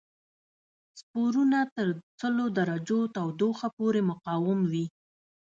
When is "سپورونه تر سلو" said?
0.99-2.45